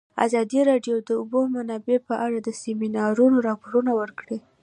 ازادي 0.25 0.59
راډیو 0.69 0.95
د 1.01 1.05
د 1.07 1.09
اوبو 1.19 1.39
منابع 1.55 1.97
په 2.07 2.15
اړه 2.25 2.37
د 2.41 2.49
سیمینارونو 2.61 3.37
راپورونه 3.47 3.91
ورکړي. 4.01 4.37